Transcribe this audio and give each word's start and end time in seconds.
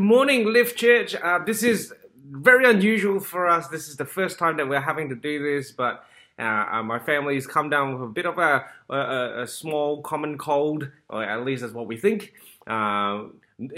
morning, 0.00 0.52
Lift 0.52 0.76
Church. 0.76 1.14
Uh, 1.14 1.38
this 1.44 1.62
is 1.62 1.92
very 2.30 2.64
unusual 2.64 3.20
for 3.20 3.48
us. 3.48 3.68
This 3.68 3.88
is 3.88 3.96
the 3.96 4.04
first 4.04 4.38
time 4.38 4.56
that 4.56 4.68
we're 4.68 4.80
having 4.80 5.08
to 5.08 5.14
do 5.14 5.42
this, 5.42 5.70
but 5.70 6.04
uh, 6.38 6.66
uh, 6.72 6.82
my 6.82 6.98
family's 6.98 7.46
come 7.46 7.68
down 7.68 7.92
with 7.92 8.02
a 8.02 8.12
bit 8.12 8.26
of 8.26 8.38
a, 8.38 8.64
a, 8.88 9.42
a, 9.42 9.46
small 9.46 10.00
common 10.00 10.38
cold, 10.38 10.88
or 11.08 11.22
at 11.22 11.44
least 11.44 11.62
that's 11.62 11.74
what 11.74 11.86
we 11.86 11.96
think. 11.96 12.32
Uh, 12.66 13.24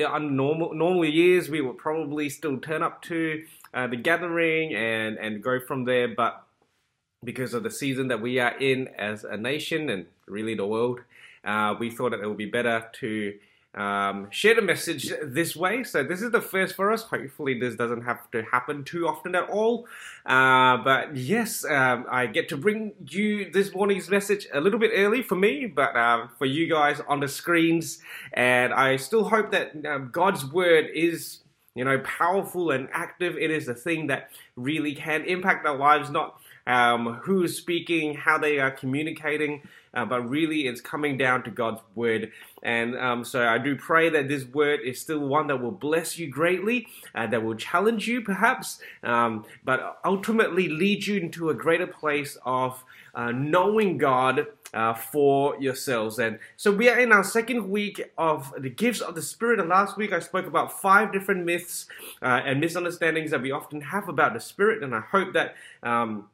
on 0.07 0.37
normal 0.37 0.75
normal 0.75 1.05
years, 1.05 1.49
we 1.51 1.61
would 1.61 1.77
probably 1.77 2.29
still 2.29 2.57
turn 2.59 2.83
up 2.83 3.03
to 3.03 3.43
uh, 3.75 3.87
the 3.89 3.97
gathering 3.97 4.75
and 4.75 5.19
and 5.19 5.43
go 5.43 5.59
from 5.59 5.85
there, 5.85 6.09
but 6.09 6.45
because 7.25 7.55
of 7.55 7.63
the 7.63 7.71
season 7.71 8.09
that 8.09 8.21
we 8.21 8.39
are 8.39 8.57
in 8.59 8.89
as 8.99 9.25
a 9.25 9.37
nation 9.37 9.91
and 9.91 10.07
really 10.27 10.55
the 10.55 10.67
world, 10.67 11.01
uh, 11.45 11.75
we 11.79 11.91
thought 11.91 12.11
that 12.11 12.21
it 12.21 12.29
would 12.29 12.37
be 12.37 12.47
better 12.47 12.89
to 12.93 13.35
um, 13.75 14.29
share 14.31 14.55
the 14.55 14.63
message 14.63 15.13
this 15.23 15.57
way. 15.57 15.83
So 15.85 16.03
this 16.03 16.21
is 16.21 16.31
the 16.31 16.41
first 16.41 16.77
for 16.77 16.93
us. 16.93 17.05
Hopefully, 17.05 17.59
this 17.59 17.75
doesn't 17.75 18.03
have 18.03 18.31
to 18.33 18.43
happen 18.43 18.85
too 18.85 19.09
often 19.09 19.35
at 19.35 19.49
all. 19.49 19.87
Uh, 20.27 20.77
but 20.79 21.17
yes, 21.17 21.65
um, 21.65 22.07
I 22.11 22.27
get 22.27 22.49
to 22.51 22.57
bring 22.57 22.93
you 23.09 23.51
this 23.51 23.75
morning's 23.75 24.11
message 24.11 24.47
a 24.53 24.61
little 24.61 24.79
bit 24.79 24.91
early 24.95 25.23
for 25.23 25.37
me, 25.37 25.67
but 25.67 25.97
uh, 25.97 26.27
for 26.39 26.45
you 26.45 26.69
guys 26.69 27.01
on 27.09 27.21
the 27.21 27.29
screens. 27.29 27.99
And 28.35 28.75
I 28.75 28.97
still 28.97 29.25
hope 29.25 29.53
that 29.53 29.73
um, 29.87 30.11
God's 30.13 30.45
word 30.45 30.87
is. 30.95 31.39
You 31.75 31.87
know, 31.87 32.01
powerful 32.01 32.71
and 32.71 32.87
active. 32.93 33.39
It 33.39 33.51
is 33.51 33.65
the 33.65 33.75
thing 33.75 34.09
that 34.09 34.29
really 34.57 34.95
can 34.95 35.25
impact 35.25 35.65
our 35.65 35.75
lives, 35.75 36.11
not 36.11 36.39
um, 36.67 37.15
who 37.23 37.43
is 37.43 37.57
speaking, 37.57 38.15
how 38.15 38.39
they 38.39 38.59
are 38.59 38.71
communicating, 38.71 39.63
uh, 39.95 40.05
but 40.05 40.29
really 40.29 40.67
it's 40.67 40.81
coming 40.81 41.17
down 41.17 41.43
to 41.45 41.51
God's 41.51 41.81
word. 41.95 42.33
And 42.63 42.97
um, 42.97 43.25
so 43.25 43.47
I 43.47 43.59
do 43.59 43.77
pray 43.77 44.09
that 44.11 44.29
this 44.29 44.45
word 44.45 44.81
is 44.85 45.01
still 45.01 45.21
one 45.21 45.49
that 45.49 45.61
will 45.61 45.73
bless 45.73 46.19
you 46.19 46.29
greatly, 46.29 46.87
uh, 47.15 47.27
that 47.27 47.43
will 47.43 47.57
challenge 47.57 48.07
you 48.09 48.23
perhaps, 48.23 48.81
um, 49.03 49.45
but 49.65 49.99
ultimately 50.05 50.69
lead 50.69 51.07
you 51.07 51.21
into 51.21 51.51
a 51.51 51.55
greater 51.55 51.87
place 51.87 52.37
of 52.45 52.85
uh, 53.15 53.31
knowing 53.31 53.99
God 53.99 54.47
uh, 54.73 54.95
for 54.95 55.61
yourselves. 55.61 56.19
And 56.19 56.39
so 56.57 56.73
we 56.73 56.89
are 56.89 56.99
in 56.99 57.13
our 57.13 57.25
second 57.25 57.69
week 57.69 58.13
of 58.17 58.55
the 58.59 58.71
gifts 58.71 59.01
of 59.01 59.15
the 59.15 59.23
Spirit. 59.23 59.61
And 59.61 59.69
last 59.69 59.97
week 59.97 60.13
I 60.13 60.19
spoke 60.19 60.47
about 60.47 60.81
five 60.81 61.13
different 61.13 61.45
myths 61.45 61.87
uh, 62.23 62.41
and 62.45 62.61
misunderstandings 62.61 63.31
that 63.33 63.43
we 63.43 63.51
often 63.51 63.81
have 63.83 64.09
about 64.09 64.33
the 64.33 64.41
Spirit. 64.41 64.83
And 64.83 64.95
I 64.95 65.01
hope 65.01 65.35
that. 65.35 65.57
Um, 65.83 66.29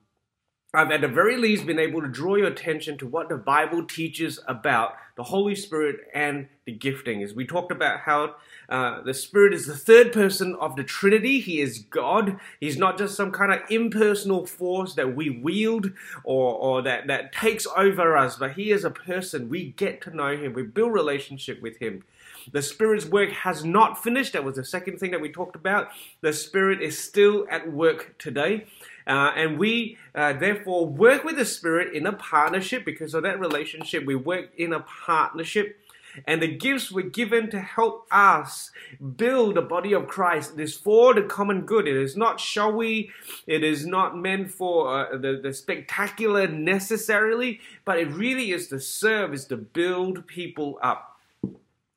I've 0.74 0.90
at 0.90 1.00
the 1.00 1.08
very 1.08 1.38
least 1.38 1.64
been 1.64 1.78
able 1.78 2.02
to 2.02 2.08
draw 2.08 2.34
your 2.34 2.48
attention 2.48 2.98
to 2.98 3.06
what 3.06 3.30
the 3.30 3.38
Bible 3.38 3.86
teaches 3.86 4.38
about 4.46 4.96
the 5.16 5.22
Holy 5.22 5.54
Spirit 5.54 6.00
and 6.12 6.46
the 6.66 6.72
gifting. 6.72 7.20
giftings. 7.20 7.34
We 7.34 7.46
talked 7.46 7.72
about 7.72 8.00
how 8.00 8.34
uh, 8.68 9.00
the 9.00 9.14
Spirit 9.14 9.54
is 9.54 9.64
the 9.64 9.76
third 9.76 10.12
person 10.12 10.54
of 10.60 10.76
the 10.76 10.84
Trinity. 10.84 11.40
He 11.40 11.62
is 11.62 11.78
God. 11.78 12.38
He's 12.60 12.76
not 12.76 12.98
just 12.98 13.16
some 13.16 13.32
kind 13.32 13.50
of 13.50 13.60
impersonal 13.70 14.44
force 14.44 14.94
that 14.94 15.16
we 15.16 15.30
wield 15.30 15.92
or, 16.22 16.54
or 16.54 16.82
that, 16.82 17.06
that 17.06 17.32
takes 17.32 17.66
over 17.74 18.14
us, 18.14 18.36
but 18.36 18.52
He 18.52 18.70
is 18.70 18.84
a 18.84 18.90
person. 18.90 19.48
We 19.48 19.70
get 19.70 20.02
to 20.02 20.14
know 20.14 20.36
Him, 20.36 20.52
we 20.52 20.64
build 20.64 20.92
relationship 20.92 21.62
with 21.62 21.78
Him. 21.78 22.04
The 22.52 22.62
Spirit's 22.62 23.06
work 23.06 23.30
has 23.30 23.64
not 23.64 24.02
finished. 24.02 24.32
That 24.32 24.44
was 24.44 24.56
the 24.56 24.64
second 24.64 24.98
thing 24.98 25.10
that 25.10 25.20
we 25.20 25.30
talked 25.30 25.56
about. 25.56 25.88
The 26.20 26.32
Spirit 26.32 26.80
is 26.80 26.98
still 26.98 27.46
at 27.50 27.70
work 27.72 28.16
today. 28.18 28.66
Uh, 29.08 29.32
and 29.34 29.58
we 29.58 29.96
uh, 30.14 30.34
therefore 30.34 30.86
work 30.86 31.24
with 31.24 31.36
the 31.36 31.44
Spirit 31.46 31.94
in 31.94 32.06
a 32.06 32.12
partnership 32.12 32.84
because 32.84 33.14
of 33.14 33.22
that 33.22 33.40
relationship. 33.40 34.04
We 34.04 34.14
work 34.14 34.50
in 34.56 34.72
a 34.72 34.80
partnership. 34.80 35.80
And 36.26 36.42
the 36.42 36.48
gifts 36.48 36.90
were 36.90 37.02
given 37.02 37.48
to 37.50 37.60
help 37.60 38.06
us 38.10 38.70
build 39.16 39.54
the 39.54 39.62
body 39.62 39.92
of 39.92 40.08
Christ. 40.08 40.54
It 40.54 40.60
is 40.60 40.74
for 40.74 41.14
the 41.14 41.22
common 41.22 41.62
good. 41.62 41.86
It 41.86 41.96
is 41.96 42.16
not 42.16 42.40
showy. 42.40 43.10
It 43.46 43.62
is 43.62 43.86
not 43.86 44.16
meant 44.16 44.50
for 44.50 45.06
uh, 45.14 45.16
the, 45.16 45.40
the 45.42 45.52
spectacular 45.52 46.48
necessarily, 46.48 47.60
but 47.84 47.98
it 47.98 48.10
really 48.10 48.50
is 48.50 48.68
to 48.68 48.80
serve, 48.80 49.32
is 49.32 49.44
to 49.46 49.56
build 49.56 50.26
people 50.26 50.78
up. 50.82 51.20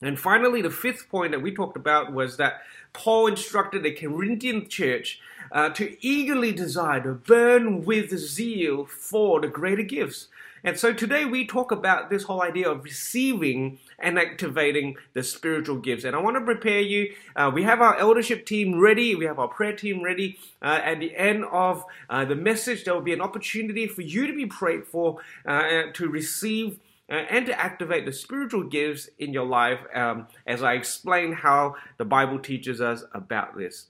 And 0.01 0.19
finally, 0.19 0.61
the 0.61 0.71
fifth 0.71 1.09
point 1.09 1.31
that 1.31 1.41
we 1.41 1.53
talked 1.53 1.77
about 1.77 2.11
was 2.11 2.37
that 2.37 2.61
Paul 2.93 3.27
instructed 3.27 3.83
the 3.83 3.91
Corinthian 3.91 4.67
church 4.67 5.19
uh, 5.51 5.69
to 5.69 5.95
eagerly 6.05 6.51
desire, 6.51 7.01
to 7.01 7.13
burn 7.13 7.83
with 7.83 8.17
zeal 8.17 8.85
for 8.85 9.41
the 9.41 9.47
greater 9.47 9.83
gifts. 9.83 10.27
And 10.63 10.77
so 10.77 10.93
today 10.93 11.25
we 11.25 11.45
talk 11.45 11.71
about 11.71 12.09
this 12.09 12.23
whole 12.23 12.43
idea 12.43 12.69
of 12.69 12.83
receiving 12.83 13.79
and 13.97 14.19
activating 14.19 14.95
the 15.13 15.23
spiritual 15.23 15.77
gifts. 15.77 16.03
And 16.03 16.15
I 16.15 16.19
want 16.19 16.35
to 16.37 16.41
prepare 16.41 16.81
you. 16.81 17.13
Uh, 17.35 17.51
we 17.53 17.63
have 17.63 17.81
our 17.81 17.97
eldership 17.97 18.45
team 18.45 18.79
ready. 18.79 19.15
We 19.15 19.25
have 19.25 19.39
our 19.39 19.47
prayer 19.47 19.75
team 19.75 20.03
ready. 20.03 20.37
Uh, 20.61 20.79
at 20.83 20.99
the 20.99 21.15
end 21.15 21.45
of 21.45 21.83
uh, 22.09 22.25
the 22.25 22.35
message, 22.35 22.83
there 22.83 22.93
will 22.93 23.01
be 23.01 23.13
an 23.13 23.21
opportunity 23.21 23.87
for 23.87 24.03
you 24.03 24.27
to 24.27 24.33
be 24.33 24.45
prayed 24.45 24.85
for, 24.85 25.17
uh, 25.47 25.83
to 25.93 26.07
receive 26.07 26.79
uh, 27.09 27.15
and 27.29 27.47
to 27.47 27.59
activate 27.59 28.05
the 28.05 28.13
spiritual 28.13 28.63
gifts 28.63 29.09
in 29.17 29.33
your 29.33 29.45
life 29.45 29.79
um, 29.95 30.27
as 30.45 30.61
I 30.61 30.73
explain 30.73 31.33
how 31.33 31.75
the 31.97 32.05
Bible 32.05 32.39
teaches 32.39 32.79
us 32.79 33.03
about 33.13 33.57
this. 33.57 33.87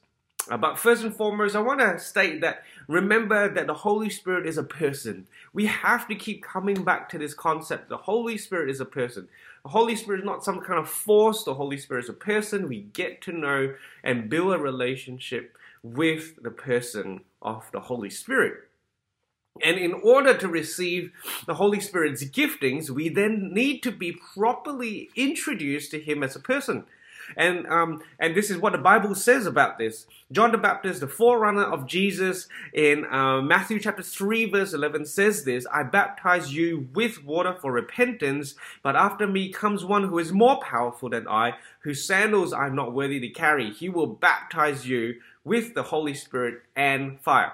But 0.47 0.79
first 0.79 1.03
and 1.03 1.15
foremost, 1.15 1.55
I 1.55 1.61
want 1.61 1.79
to 1.79 1.99
state 1.99 2.41
that 2.41 2.63
remember 2.87 3.47
that 3.53 3.67
the 3.67 3.73
Holy 3.73 4.09
Spirit 4.09 4.47
is 4.47 4.57
a 4.57 4.63
person. 4.63 5.27
We 5.53 5.67
have 5.67 6.07
to 6.07 6.15
keep 6.15 6.43
coming 6.43 6.83
back 6.83 7.09
to 7.09 7.17
this 7.17 7.33
concept. 7.33 7.89
The 7.89 7.97
Holy 7.97 8.37
Spirit 8.37 8.69
is 8.69 8.79
a 8.79 8.85
person. 8.85 9.27
The 9.63 9.69
Holy 9.69 9.95
Spirit 9.95 10.21
is 10.21 10.25
not 10.25 10.43
some 10.43 10.61
kind 10.61 10.79
of 10.79 10.89
force. 10.89 11.43
The 11.43 11.53
Holy 11.53 11.77
Spirit 11.77 12.05
is 12.05 12.09
a 12.09 12.13
person. 12.13 12.67
We 12.67 12.81
get 12.93 13.21
to 13.21 13.31
know 13.31 13.75
and 14.03 14.29
build 14.29 14.53
a 14.53 14.57
relationship 14.57 15.55
with 15.83 16.41
the 16.41 16.51
person 16.51 17.21
of 17.41 17.69
the 17.71 17.81
Holy 17.81 18.09
Spirit. 18.09 18.67
And 19.63 19.77
in 19.77 19.93
order 19.93 20.35
to 20.37 20.47
receive 20.47 21.11
the 21.45 21.55
Holy 21.55 21.79
Spirit's 21.79 22.23
giftings, 22.23 22.89
we 22.89 23.09
then 23.09 23.53
need 23.53 23.83
to 23.83 23.91
be 23.91 24.17
properly 24.33 25.09
introduced 25.15 25.91
to 25.91 25.99
Him 25.99 26.23
as 26.23 26.35
a 26.35 26.39
person. 26.39 26.85
And 27.37 27.67
um, 27.67 28.01
and 28.19 28.35
this 28.35 28.49
is 28.49 28.57
what 28.57 28.73
the 28.73 28.77
Bible 28.79 29.15
says 29.15 29.45
about 29.45 29.77
this. 29.77 30.05
John 30.31 30.51
the 30.51 30.57
Baptist, 30.57 31.01
the 31.01 31.07
forerunner 31.07 31.63
of 31.63 31.87
Jesus, 31.87 32.47
in 32.73 33.05
uh, 33.05 33.41
Matthew 33.41 33.79
chapter 33.79 34.03
three 34.03 34.49
verse 34.49 34.73
eleven 34.73 35.05
says 35.05 35.43
this: 35.43 35.65
"I 35.73 35.83
baptize 35.83 36.53
you 36.53 36.87
with 36.93 37.23
water 37.23 37.53
for 37.53 37.71
repentance, 37.71 38.55
but 38.83 38.95
after 38.95 39.27
me 39.27 39.51
comes 39.51 39.83
one 39.83 40.07
who 40.07 40.19
is 40.19 40.31
more 40.31 40.59
powerful 40.59 41.09
than 41.09 41.27
I, 41.27 41.55
whose 41.81 42.05
sandals 42.05 42.53
I 42.53 42.67
am 42.67 42.75
not 42.75 42.93
worthy 42.93 43.19
to 43.19 43.29
carry. 43.29 43.71
He 43.71 43.89
will 43.89 44.07
baptize 44.07 44.87
you 44.87 45.15
with 45.43 45.73
the 45.73 45.83
Holy 45.83 46.13
Spirit 46.13 46.61
and 46.75 47.19
fire." 47.21 47.53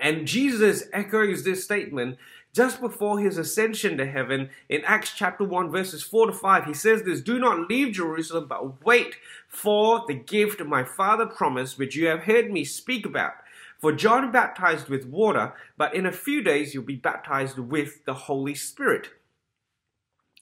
And 0.00 0.28
Jesus 0.28 0.84
echoes 0.92 1.42
this 1.42 1.64
statement 1.64 2.18
just 2.58 2.80
before 2.80 3.20
his 3.20 3.38
ascension 3.38 3.96
to 3.96 4.04
heaven 4.04 4.50
in 4.68 4.82
Acts 4.84 5.12
chapter 5.14 5.44
1, 5.44 5.70
verses 5.70 6.02
4 6.02 6.26
to 6.26 6.32
5. 6.32 6.64
He 6.64 6.74
says 6.74 7.04
this 7.04 7.20
Do 7.20 7.38
not 7.38 7.70
leave 7.70 7.94
Jerusalem, 7.94 8.46
but 8.48 8.84
wait 8.84 9.14
for 9.46 10.02
the 10.08 10.14
gift 10.14 10.60
my 10.64 10.82
Father 10.82 11.24
promised, 11.24 11.78
which 11.78 11.94
you 11.94 12.08
have 12.08 12.24
heard 12.24 12.50
me 12.50 12.64
speak 12.64 13.06
about. 13.06 13.34
For 13.78 13.92
John 13.92 14.32
baptized 14.32 14.88
with 14.88 15.06
water, 15.06 15.54
but 15.76 15.94
in 15.94 16.04
a 16.04 16.10
few 16.10 16.42
days 16.42 16.74
you'll 16.74 16.82
be 16.82 16.96
baptized 16.96 17.60
with 17.60 18.04
the 18.06 18.14
Holy 18.14 18.56
Spirit. 18.56 19.10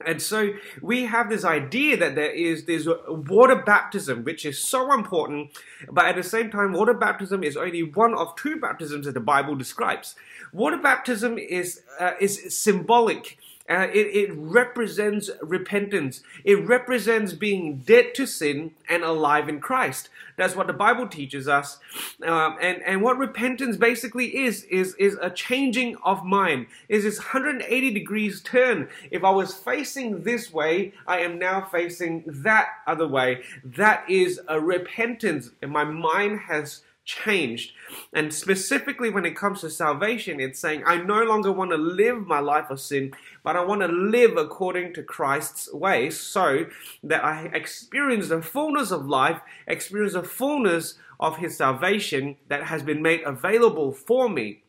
And 0.05 0.21
so 0.21 0.51
we 0.83 1.07
have 1.07 1.31
this 1.31 1.45
idea 1.45 1.97
that 1.97 2.15
there 2.15 2.31
is 2.31 2.67
this 2.67 2.87
water 3.09 3.57
baptism, 3.57 4.25
which 4.25 4.45
is 4.45 4.63
so 4.63 4.93
important, 4.93 5.53
but 5.91 6.05
at 6.05 6.17
the 6.17 6.23
same 6.23 6.51
time, 6.51 6.73
water 6.73 6.93
baptism 6.93 7.43
is 7.43 7.57
only 7.57 7.83
one 7.83 8.15
of 8.15 8.37
two 8.37 8.61
baptisms 8.61 9.07
that 9.07 9.15
the 9.15 9.21
Bible 9.21 9.55
describes. 9.55 10.15
Water 10.53 10.77
baptism 10.77 11.39
is 11.39 11.81
uh, 11.99 12.13
is 12.21 12.55
symbolic 12.55 13.39
uh, 13.69 13.89
it, 13.93 14.07
it 14.15 14.31
represents 14.33 15.31
repentance. 15.43 16.23
It 16.45 16.67
represents 16.67 17.33
being 17.33 17.79
dead 17.79 18.15
to 18.15 18.27
sin 18.27 18.73
and 18.89 19.03
alive 19.03 19.49
in 19.49 19.61
Christ. 19.61 20.09
That's 20.37 20.55
what 20.55 20.67
the 20.67 20.73
Bible 20.73 21.09
teaches 21.09 21.49
us. 21.49 21.79
Um, 22.23 22.59
and, 22.61 22.83
and 22.83 23.03
what 23.03 23.19
repentance 23.19 23.77
basically 23.77 24.37
is, 24.37 24.65
is, 24.65 24.95
is 24.97 25.17
a 25.21 25.31
changing 25.31 25.97
of 26.05 26.25
mind. 26.25 26.67
Is 26.89 27.05
this 27.05 27.19
180 27.19 27.93
degrees 27.93 28.41
turn. 28.41 28.89
If 29.11 29.25
I 29.25 29.31
was 29.31 29.55
facing 29.55 30.23
this 30.23 30.53
way, 30.53 30.93
I 31.07 31.21
am 31.21 31.39
now 31.39 31.63
facing 31.63 32.25
that 32.27 32.69
other 32.87 33.09
way. 33.09 33.43
That 33.65 34.09
is 34.09 34.41
a 34.49 34.61
repentance. 34.61 35.51
And 35.63 35.71
my 35.71 35.85
mind 35.85 36.41
has 36.41 36.83
changed. 37.07 37.73
And 38.13 38.35
specifically 38.35 39.09
when 39.09 39.25
it 39.25 39.37
comes 39.37 39.63
to 39.63 39.71
salvation, 39.71 40.41
it's 40.41 40.59
saying, 40.59 40.83
I 40.85 40.99
no 40.99 41.23
longer 41.23 41.51
want 41.51 41.71
to 41.71 41.79
live 41.79 42.27
my 42.27 42.41
life 42.41 42.69
of 42.69 42.81
sin, 42.81 43.15
but 43.43 43.57
I 43.57 43.65
want 43.65 43.81
to 43.81 43.89
live 43.89 44.37
according 44.37 44.93
to 44.95 45.03
Christ's 45.03 45.73
ways 45.73 46.21
so 46.21 46.67
that 47.03 47.25
I 47.25 47.45
experience 47.55 48.29
the 48.29 48.43
fullness 48.43 48.91
of 48.91 49.07
life, 49.07 49.41
experience 49.67 50.13
the 50.13 50.25
fullness 50.25 50.99
of 51.19 51.39
His 51.39 51.57
salvation 51.57 52.37
that 52.49 52.65
has 52.65 52.83
been 52.83 53.01
made 53.01 53.23
available 53.23 53.93
for 53.93 54.29
me. 54.29 54.65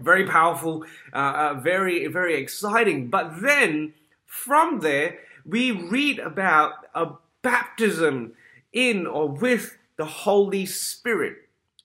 Very 0.00 0.26
powerful, 0.26 0.84
uh, 1.14 1.16
uh, 1.16 1.54
very, 1.54 2.06
very 2.08 2.34
exciting. 2.34 3.08
But 3.08 3.40
then 3.40 3.94
from 4.26 4.80
there, 4.80 5.20
we 5.46 5.70
read 5.70 6.18
about 6.18 6.72
a 6.94 7.12
baptism 7.40 8.32
in 8.72 9.06
or 9.06 9.28
with 9.28 9.78
the 9.96 10.04
Holy 10.04 10.66
Spirit. 10.66 11.36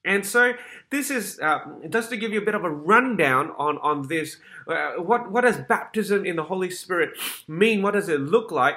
And 0.04 0.26
so 0.26 0.54
this 0.90 1.12
is 1.12 1.40
uh, 1.40 1.60
just 1.90 2.10
to 2.10 2.18
give 2.18 2.34
you 2.34 2.42
a 2.42 2.46
bit 2.46 2.56
of 2.56 2.64
a 2.64 2.70
rundown 2.70 3.52
on 3.58 3.78
on 3.80 4.08
this. 4.08 4.38
Uh, 4.68 4.94
what 4.94 5.32
what 5.32 5.42
does 5.42 5.58
baptism 5.58 6.26
in 6.26 6.36
the 6.36 6.44
Holy 6.44 6.72
Spirit 6.72 7.12
mean? 7.48 7.82
What 7.82 7.92
does 7.92 8.10
it 8.10 8.20
look 8.20 8.52
like? 8.52 8.76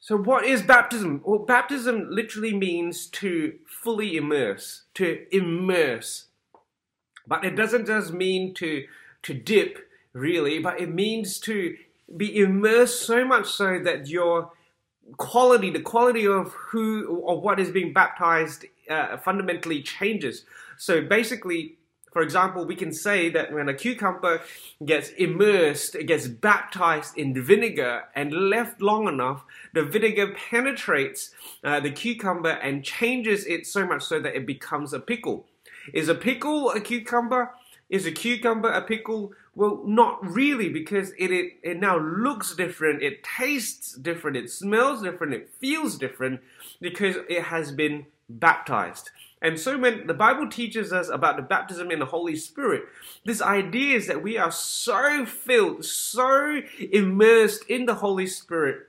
So 0.00 0.16
what 0.16 0.44
is 0.44 0.62
baptism? 0.62 1.20
Well, 1.24 1.40
baptism 1.40 2.08
literally 2.10 2.56
means 2.56 3.06
to 3.06 3.58
fully 3.66 4.16
immerse, 4.16 4.84
to 4.94 5.26
immerse. 5.30 6.26
But 7.26 7.44
it 7.44 7.56
doesn't 7.56 7.86
just 7.86 8.12
mean 8.12 8.54
to 8.54 8.86
to 9.22 9.34
dip 9.34 9.90
really, 10.12 10.58
but 10.58 10.80
it 10.80 10.88
means 10.88 11.38
to 11.40 11.76
be 12.16 12.38
immersed 12.38 13.02
so 13.02 13.24
much 13.24 13.48
so 13.48 13.78
that 13.82 14.08
your 14.08 14.52
quality, 15.16 15.70
the 15.70 15.80
quality 15.80 16.26
of 16.26 16.52
who 16.52 17.06
or 17.08 17.40
what 17.40 17.60
is 17.60 17.70
being 17.70 17.92
baptized 17.92 18.64
uh, 18.90 19.16
fundamentally 19.18 19.82
changes. 19.82 20.44
So 20.78 21.00
basically, 21.00 21.76
for 22.12 22.22
example, 22.22 22.64
we 22.64 22.76
can 22.76 22.92
say 22.92 23.28
that 23.28 23.52
when 23.52 23.68
a 23.68 23.74
cucumber 23.74 24.40
gets 24.84 25.10
immersed, 25.10 25.94
it 25.94 26.04
gets 26.04 26.26
baptized 26.26 27.18
in 27.18 27.34
vinegar 27.34 28.04
and 28.14 28.32
left 28.32 28.80
long 28.80 29.06
enough, 29.06 29.44
the 29.74 29.82
vinegar 29.84 30.34
penetrates 30.34 31.32
uh, 31.62 31.78
the 31.78 31.90
cucumber 31.90 32.52
and 32.52 32.82
changes 32.82 33.44
it 33.44 33.66
so 33.66 33.86
much 33.86 34.02
so 34.02 34.18
that 34.18 34.34
it 34.34 34.46
becomes 34.46 34.94
a 34.94 34.98
pickle. 34.98 35.46
Is 35.92 36.08
a 36.08 36.14
pickle 36.14 36.70
a 36.70 36.80
cucumber? 36.80 37.50
Is 37.88 38.06
a 38.06 38.12
cucumber 38.12 38.70
a 38.70 38.82
pickle? 38.82 39.32
Well, 39.54 39.82
not 39.86 40.18
really, 40.26 40.68
because 40.68 41.12
it, 41.18 41.30
it, 41.30 41.54
it 41.62 41.80
now 41.80 41.98
looks 41.98 42.54
different, 42.54 43.02
it 43.02 43.24
tastes 43.24 43.94
different, 43.94 44.36
it 44.36 44.50
smells 44.50 45.02
different, 45.02 45.32
it 45.32 45.50
feels 45.58 45.96
different, 45.96 46.40
because 46.80 47.16
it 47.28 47.44
has 47.44 47.72
been 47.72 48.06
baptized. 48.28 49.10
And 49.40 49.58
so 49.58 49.78
when 49.78 50.06
the 50.06 50.14
Bible 50.14 50.48
teaches 50.48 50.92
us 50.92 51.08
about 51.08 51.36
the 51.36 51.42
baptism 51.42 51.90
in 51.90 52.00
the 52.00 52.06
Holy 52.06 52.36
Spirit, 52.36 52.84
this 53.24 53.40
idea 53.40 53.96
is 53.96 54.06
that 54.08 54.22
we 54.22 54.36
are 54.36 54.50
so 54.50 55.24
filled, 55.24 55.84
so 55.84 56.60
immersed 56.92 57.64
in 57.68 57.86
the 57.86 57.94
Holy 57.94 58.26
Spirit 58.26 58.88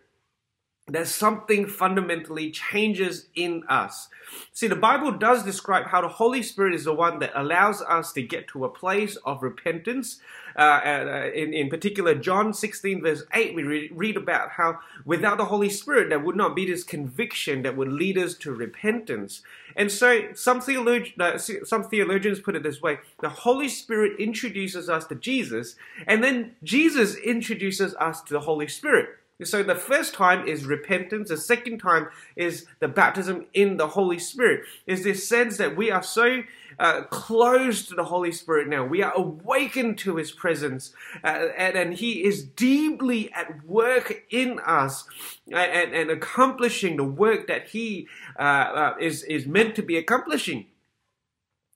that 0.90 1.08
something 1.08 1.68
fundamentally 1.68 2.50
changes 2.50 3.28
in 3.36 3.64
us. 3.68 4.08
See, 4.54 4.68
the 4.68 4.76
Bible 4.76 5.12
does 5.12 5.44
describe 5.44 5.88
how 5.88 6.02
the 6.02 6.08
Holy 6.08 6.42
Spirit 6.42 6.74
is 6.74 6.86
the 6.86 6.94
one 6.94 7.20
that 7.20 7.32
allows 7.36 7.82
us 7.82 8.14
to 8.14 8.22
get 8.22 8.48
to 8.50 8.64
a 8.64 8.70
place 8.70 9.18
of 9.18 9.44
repentance. 9.44 10.20
Uh, 10.58 10.62
uh, 10.62 11.32
in, 11.34 11.54
in 11.54 11.70
particular, 11.70 12.16
John 12.16 12.54
16, 12.54 13.02
verse 13.02 13.24
8, 13.34 13.54
we 13.54 13.64
re- 13.64 13.92
read 13.94 14.18
about 14.18 14.52
how 14.52 14.80
without 15.06 15.38
the 15.38 15.46
Holy 15.46 15.70
Spirit, 15.70 16.10
there 16.10 16.20
would 16.20 16.36
not 16.36 16.56
be 16.56 16.66
this 16.66 16.84
conviction 16.84 17.64
that 17.64 17.76
would 17.76 17.92
lead 17.92 18.18
us 18.18 18.34
to 18.36 18.54
repentance. 18.54 19.42
And 19.76 19.92
so, 19.92 20.30
some, 20.34 20.62
theolog- 20.62 21.20
uh, 21.20 21.38
some 21.38 21.84
theologians 21.84 22.40
put 22.40 22.56
it 22.56 22.64
this 22.64 22.82
way 22.82 23.00
the 23.20 23.30
Holy 23.30 23.70
Spirit 23.70 24.20
introduces 24.20 24.90
us 24.90 25.06
to 25.08 25.16
Jesus, 25.16 25.76
and 26.06 26.24
then 26.24 26.56
Jesus 26.64 27.16
introduces 27.16 27.94
us 27.96 28.22
to 28.24 28.34
the 28.34 28.42
Holy 28.42 28.68
Spirit. 28.68 29.10
So 29.44 29.62
the 29.62 29.76
first 29.76 30.16
time 30.16 30.48
is 30.48 30.66
repentance. 30.66 31.30
The 31.30 31.38
second 31.38 31.78
time 31.78 32.08
is 32.36 32.66
the 32.80 32.88
baptism 32.88 33.46
in 33.54 33.78
the 33.78 33.90
Holy 33.90 34.18
Spirit. 34.18 34.62
Is 34.88 35.04
this 35.04 35.28
sense 35.30 35.58
that 35.58 35.78
we 35.78 35.92
are 35.92 36.02
so 36.02 36.42
uh, 36.80 37.04
close 37.04 37.86
to 37.88 37.96
the 37.96 38.06
Holy 38.06 38.32
Spirit 38.32 38.68
now. 38.68 38.84
We 38.84 39.04
are 39.04 39.14
awakened 39.16 39.98
to 40.00 40.16
His 40.16 40.32
presence, 40.32 40.92
uh, 41.24 41.48
and, 41.58 41.76
and, 41.76 41.94
He 41.94 42.24
is 42.24 42.44
deeply 42.44 43.32
at 43.34 43.66
work 43.66 44.26
in 44.30 44.60
us 44.60 45.06
and, 45.48 45.94
and 45.94 46.12
accomplishing 46.12 46.98
the 46.98 47.04
work 47.04 47.48
that 47.48 47.70
He 47.70 48.08
uh, 48.40 48.42
uh, 48.42 48.96
is, 49.00 49.24
is 49.24 49.48
meant 49.48 49.76
to 49.76 49.82
be 49.82 49.98
accomplishing. 49.98 50.68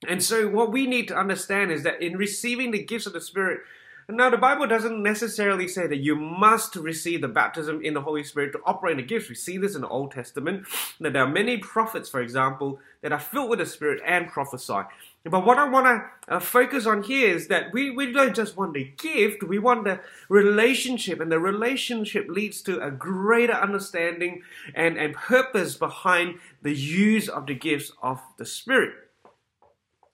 And 0.06 0.22
so, 0.22 0.48
what 0.48 0.72
we 0.72 0.86
need 0.86 1.08
to 1.08 1.16
understand 1.16 1.70
is 1.70 1.84
that 1.84 2.02
in 2.02 2.16
receiving 2.16 2.70
the 2.70 2.82
gifts 2.82 3.06
of 3.06 3.12
the 3.12 3.20
Spirit, 3.20 3.60
now, 4.08 4.30
the 4.30 4.36
Bible 4.36 4.66
doesn't 4.66 5.02
necessarily 5.02 5.68
say 5.68 5.86
that 5.86 5.98
you 5.98 6.16
must 6.16 6.76
receive 6.76 7.20
the 7.20 7.28
baptism 7.28 7.80
in 7.82 7.94
the 7.94 8.00
Holy 8.00 8.24
Spirit 8.24 8.52
to 8.52 8.60
operate 8.64 8.92
in 8.92 8.96
the 8.98 9.02
gifts. 9.04 9.28
We 9.28 9.34
see 9.34 9.58
this 9.58 9.74
in 9.74 9.82
the 9.82 9.88
Old 9.88 10.12
Testament. 10.12 10.66
That 11.00 11.12
there 11.12 11.22
are 11.22 11.28
many 11.28 11.58
prophets, 11.58 12.08
for 12.08 12.20
example, 12.20 12.80
that 13.02 13.12
are 13.12 13.20
filled 13.20 13.50
with 13.50 13.60
the 13.60 13.66
Spirit 13.66 14.02
and 14.04 14.28
prophesy. 14.28 14.82
But 15.24 15.46
what 15.46 15.58
I 15.58 15.68
want 15.68 15.86
to 16.26 16.34
uh, 16.34 16.40
focus 16.40 16.84
on 16.84 17.04
here 17.04 17.32
is 17.32 17.46
that 17.46 17.72
we, 17.72 17.90
we 17.90 18.10
don't 18.10 18.34
just 18.34 18.56
want 18.56 18.74
the 18.74 18.92
gift, 18.98 19.44
we 19.44 19.58
want 19.58 19.84
the 19.84 20.00
relationship, 20.28 21.20
and 21.20 21.30
the 21.30 21.38
relationship 21.38 22.26
leads 22.28 22.60
to 22.62 22.84
a 22.84 22.90
greater 22.90 23.52
understanding 23.52 24.42
and, 24.74 24.98
and 24.98 25.14
purpose 25.14 25.76
behind 25.76 26.40
the 26.62 26.74
use 26.74 27.28
of 27.28 27.46
the 27.46 27.54
gifts 27.54 27.92
of 28.02 28.20
the 28.36 28.46
Spirit. 28.46 28.94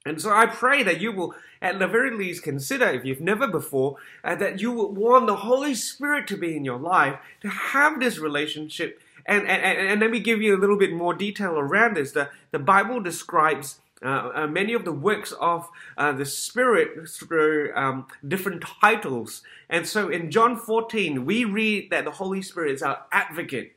And 0.06 0.20
so 0.20 0.30
I 0.30 0.46
pray 0.46 0.82
that 0.82 1.00
you 1.00 1.12
will, 1.12 1.34
at 1.60 1.78
the 1.78 1.86
very 1.86 2.16
least, 2.16 2.42
consider, 2.42 2.86
if 2.86 3.04
you've 3.04 3.20
never 3.20 3.46
before, 3.46 3.96
uh, 4.24 4.34
that 4.36 4.60
you 4.60 4.72
will 4.72 4.92
want 4.92 5.26
the 5.26 5.36
Holy 5.36 5.74
Spirit 5.74 6.26
to 6.28 6.36
be 6.36 6.56
in 6.56 6.64
your 6.64 6.78
life, 6.78 7.18
to 7.42 7.48
have 7.48 8.00
this 8.00 8.18
relationship. 8.18 9.00
And, 9.26 9.46
and, 9.46 9.78
and 9.78 10.00
let 10.00 10.10
me 10.10 10.20
give 10.20 10.40
you 10.40 10.56
a 10.56 10.60
little 10.60 10.78
bit 10.78 10.92
more 10.92 11.12
detail 11.14 11.58
around 11.58 11.96
this. 11.96 12.12
The, 12.12 12.30
the 12.50 12.58
Bible 12.58 13.00
describes 13.00 13.80
uh, 14.02 14.30
uh, 14.34 14.46
many 14.46 14.72
of 14.74 14.84
the 14.84 14.92
works 14.92 15.32
of 15.32 15.68
uh, 15.96 16.12
the 16.12 16.24
Spirit 16.24 17.08
through 17.08 17.72
um, 17.74 18.06
different 18.26 18.62
titles. 18.80 19.42
And 19.68 19.86
so 19.86 20.08
in 20.08 20.30
John 20.30 20.56
14, 20.56 21.24
we 21.24 21.44
read 21.44 21.90
that 21.90 22.04
the 22.04 22.12
Holy 22.12 22.40
Spirit 22.40 22.72
is 22.72 22.82
our 22.82 23.02
advocate. 23.10 23.74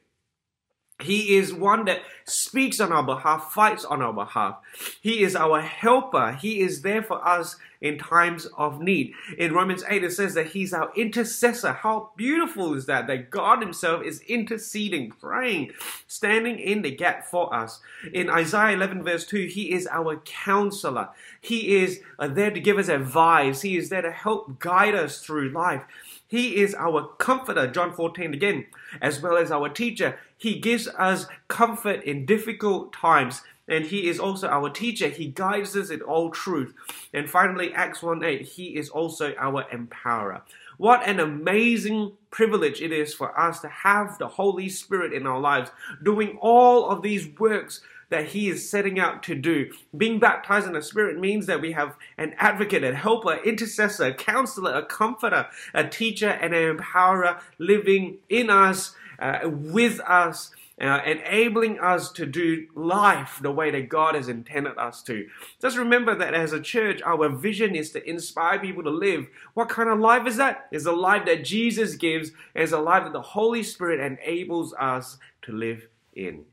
He 1.04 1.36
is 1.36 1.54
one 1.54 1.86
that 1.86 2.02
speaks 2.26 2.80
on 2.80 2.92
our 2.92 3.04
behalf, 3.04 3.52
fights 3.52 3.86
on 3.86 4.02
our 4.02 4.14
behalf. 4.14 4.58
He 5.02 5.24
is 5.24 5.36
our 5.36 5.62
helper. 5.62 6.34
He 6.34 6.62
is 6.62 6.82
there 6.82 7.04
for 7.04 7.26
us 7.28 7.58
in 7.82 7.98
times 7.98 8.46
of 8.58 8.80
need. 8.80 9.14
In 9.38 9.54
Romans 9.54 9.84
8, 9.88 10.04
it 10.04 10.12
says 10.12 10.36
that 10.36 10.48
He's 10.48 10.74
our 10.74 10.92
intercessor. 10.96 11.74
How 11.74 12.12
beautiful 12.16 12.76
is 12.76 12.86
that? 12.86 13.08
That 13.08 13.32
God 13.32 13.62
Himself 13.62 14.04
is 14.04 14.22
interceding, 14.22 15.12
praying, 15.12 15.72
standing 16.08 16.60
in 16.60 16.84
the 16.84 16.92
gap 16.92 17.26
for 17.26 17.54
us. 17.54 17.82
In 18.14 18.30
Isaiah 18.30 18.76
11, 18.76 19.04
verse 19.04 19.26
2, 19.26 19.48
He 19.48 19.72
is 19.72 19.88
our 19.88 20.18
counselor. 20.18 21.10
He 21.42 21.78
is 21.78 22.02
uh, 22.20 22.28
there 22.28 22.52
to 22.52 22.60
give 22.60 22.78
us 22.78 22.88
advice. 22.88 23.62
He 23.62 23.78
is 23.78 23.90
there 23.90 24.04
to 24.04 24.12
help 24.12 24.60
guide 24.60 24.94
us 24.94 25.20
through 25.20 25.50
life. 25.50 25.82
He 26.28 26.62
is 26.62 26.74
our 26.76 27.08
comforter, 27.18 27.68
John 27.68 27.94
14 27.94 28.34
again, 28.34 28.68
as 29.02 29.22
well 29.22 29.36
as 29.36 29.52
our 29.52 29.68
teacher. 29.68 30.18
He 30.42 30.58
gives 30.60 30.88
us 30.88 31.28
comfort 31.48 32.04
in 32.04 32.26
difficult 32.26 32.92
times. 32.92 33.44
And 33.68 33.86
he 33.86 34.10
is 34.10 34.20
also 34.20 34.48
our 34.48 34.72
teacher. 34.72 35.08
He 35.08 35.28
guides 35.28 35.76
us 35.76 35.92
in 35.92 36.02
all 36.02 36.32
truth. 36.32 36.74
And 37.14 37.30
finally, 37.30 37.72
Acts 37.74 38.02
1 38.02 38.24
8, 38.24 38.42
he 38.42 38.76
is 38.76 38.90
also 38.90 39.36
our 39.38 39.66
empowerer. 39.66 40.42
What 40.78 41.08
an 41.08 41.20
amazing 41.20 42.14
privilege 42.32 42.82
it 42.82 42.92
is 42.92 43.14
for 43.14 43.40
us 43.40 43.60
to 43.60 43.68
have 43.68 44.18
the 44.18 44.30
Holy 44.30 44.68
Spirit 44.68 45.14
in 45.14 45.28
our 45.28 45.40
lives, 45.40 45.70
doing 46.02 46.40
all 46.42 46.90
of 46.90 47.04
these 47.04 47.28
works 47.40 47.82
that 48.10 48.30
He 48.30 48.50
is 48.50 48.68
setting 48.68 49.00
out 49.00 49.22
to 49.24 49.36
do. 49.36 49.72
Being 49.96 50.20
baptized 50.20 50.66
in 50.66 50.74
the 50.74 50.82
Spirit 50.82 51.20
means 51.20 51.46
that 51.46 51.62
we 51.62 51.72
have 51.74 51.96
an 52.18 52.34
advocate, 52.40 52.84
a 52.84 52.96
helper, 52.96 53.36
intercessor, 53.46 54.12
counselor, 54.12 54.74
a 54.74 54.84
comforter, 54.84 55.48
a 55.74 55.88
teacher, 55.88 56.30
and 56.30 56.54
an 56.56 56.78
empowerer 56.78 57.40
living 57.60 58.18
in 58.28 58.50
us, 58.50 58.96
uh, 59.22 59.40
with 59.46 60.00
us, 60.02 60.52
uh, 60.82 61.00
enabling 61.06 61.80
us 61.80 62.12
to 62.12 62.26
do 62.26 62.68
life 62.74 63.40
the 63.42 63.52
way 63.52 63.70
that 63.70 63.88
God 63.88 64.16
has 64.16 64.28
intended 64.28 64.78
us 64.78 65.04
to. 65.04 65.28
Just 65.62 65.78
remember 65.78 66.16
that 66.16 66.34
as 66.34 66.54
a 66.54 66.60
church, 66.60 67.02
our 67.04 67.30
vision 67.30 67.76
is 67.76 67.92
to 67.92 68.10
inspire 68.10 68.60
people 68.60 68.84
to 68.84 68.90
live. 68.90 69.28
What 69.54 69.70
kind 69.70 69.90
of 69.90 70.00
life 70.00 70.26
is 70.26 70.38
that? 70.38 70.68
Is 70.72 70.88
a 70.88 70.92
life 70.92 71.26
that 71.26 71.46
Jesus 71.46 71.96
gives, 71.96 72.32
is 72.56 72.72
a 72.72 72.80
life 72.80 73.04
that 73.04 73.14
the 73.14 73.22
Holy 73.22 73.62
Spirit 73.62 74.00
enables 74.00 74.74
us 74.74 75.18
to 75.44 75.52
live 75.52 75.88
in. 76.14 76.46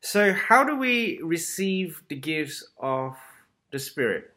So, 0.00 0.34
how 0.34 0.64
do 0.64 0.76
we 0.76 1.20
receive 1.22 2.02
the 2.08 2.16
gifts 2.16 2.66
of 2.78 3.16
the 3.70 3.78
Spirit? 3.78 4.33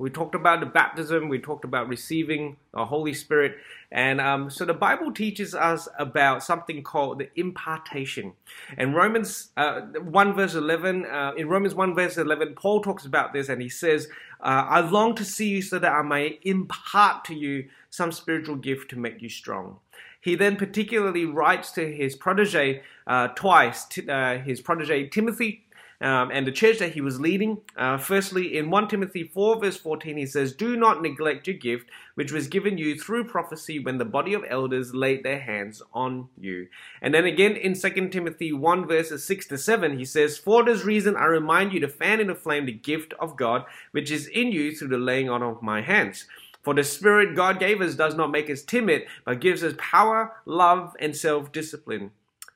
We 0.00 0.08
talked 0.08 0.34
about 0.34 0.60
the 0.60 0.66
baptism, 0.66 1.28
we 1.28 1.38
talked 1.38 1.66
about 1.66 1.86
receiving 1.86 2.56
the 2.72 2.86
Holy 2.86 3.12
Spirit. 3.12 3.58
And 3.92 4.18
um, 4.18 4.48
so 4.48 4.64
the 4.64 4.72
Bible 4.72 5.12
teaches 5.12 5.54
us 5.54 5.88
about 5.98 6.42
something 6.42 6.82
called 6.82 7.18
the 7.18 7.28
impartation. 7.38 8.32
And 8.78 8.94
Romans 8.94 9.50
uh, 9.58 9.82
1 9.82 10.34
verse 10.34 10.54
11, 10.54 11.04
uh, 11.04 11.32
in 11.36 11.50
Romans 11.50 11.74
1 11.74 11.94
verse 11.94 12.16
11, 12.16 12.54
Paul 12.54 12.80
talks 12.80 13.04
about 13.04 13.34
this 13.34 13.50
and 13.50 13.60
he 13.60 13.68
says, 13.68 14.08
uh, 14.40 14.64
I 14.68 14.80
long 14.80 15.14
to 15.16 15.24
see 15.24 15.48
you 15.48 15.60
so 15.60 15.78
that 15.78 15.92
I 15.92 16.00
may 16.00 16.38
impart 16.44 17.26
to 17.26 17.34
you 17.34 17.68
some 17.90 18.10
spiritual 18.10 18.56
gift 18.56 18.88
to 18.90 18.98
make 18.98 19.20
you 19.20 19.28
strong. 19.28 19.80
He 20.22 20.34
then 20.34 20.56
particularly 20.56 21.26
writes 21.26 21.72
to 21.72 21.92
his 21.94 22.16
protege 22.16 22.82
uh, 23.06 23.28
twice, 23.28 23.86
uh, 24.08 24.38
his 24.38 24.62
protege 24.62 25.08
Timothy 25.08 25.64
um, 26.00 26.30
and 26.32 26.46
the 26.46 26.52
church 26.52 26.78
that 26.78 26.92
he 26.92 27.00
was 27.00 27.20
leading. 27.20 27.60
Uh, 27.76 27.98
firstly, 27.98 28.56
in 28.56 28.70
1 28.70 28.88
Timothy 28.88 29.24
4, 29.24 29.60
verse 29.60 29.76
14, 29.76 30.16
he 30.16 30.26
says, 30.26 30.54
Do 30.54 30.76
not 30.76 31.02
neglect 31.02 31.46
your 31.46 31.56
gift, 31.56 31.90
which 32.14 32.32
was 32.32 32.48
given 32.48 32.78
you 32.78 32.98
through 32.98 33.24
prophecy 33.24 33.78
when 33.78 33.98
the 33.98 34.04
body 34.06 34.32
of 34.32 34.44
elders 34.48 34.94
laid 34.94 35.22
their 35.22 35.40
hands 35.40 35.82
on 35.92 36.28
you. 36.38 36.68
And 37.02 37.12
then 37.12 37.26
again 37.26 37.54
in 37.54 37.78
2 37.78 38.08
Timothy 38.08 38.52
1, 38.52 38.88
verses 38.88 39.24
6 39.24 39.46
to 39.48 39.58
7, 39.58 39.98
he 39.98 40.04
says, 40.06 40.38
For 40.38 40.64
this 40.64 40.84
reason 40.84 41.16
I 41.16 41.26
remind 41.26 41.74
you 41.74 41.80
to 41.80 41.88
fan 41.88 42.14
in 42.14 42.30
into 42.30 42.34
flame 42.34 42.66
the 42.66 42.72
gift 42.72 43.12
of 43.20 43.36
God, 43.36 43.64
which 43.90 44.10
is 44.10 44.26
in 44.26 44.52
you 44.52 44.74
through 44.74 44.88
the 44.88 44.98
laying 44.98 45.28
on 45.28 45.42
of 45.42 45.62
my 45.62 45.82
hands. 45.82 46.26
For 46.62 46.74
the 46.74 46.84
Spirit 46.84 47.34
God 47.34 47.58
gave 47.58 47.80
us 47.80 47.94
does 47.94 48.14
not 48.14 48.30
make 48.30 48.50
us 48.50 48.62
timid, 48.62 49.04
but 49.24 49.40
gives 49.40 49.62
us 49.62 49.74
power, 49.78 50.36
love, 50.44 50.94
and 51.00 51.16
self 51.16 51.52
discipline. 51.52 52.10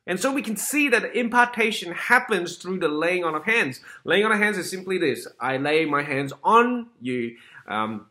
And 0.06 0.20
so 0.20 0.32
we 0.32 0.42
can 0.42 0.56
see 0.56 0.88
that 0.90 1.16
impartation 1.16 1.92
happens 1.92 2.56
through 2.56 2.78
the 2.78 2.88
laying 2.88 3.24
on 3.24 3.34
of 3.34 3.44
hands. 3.44 3.80
Laying 4.04 4.24
on 4.24 4.32
of 4.32 4.38
hands 4.38 4.58
is 4.58 4.70
simply 4.70 4.98
this 4.98 5.26
I 5.40 5.56
lay 5.56 5.84
my 5.84 6.02
hands 6.02 6.32
on 6.42 6.88
you. 7.00 7.36
Um, 7.66 8.06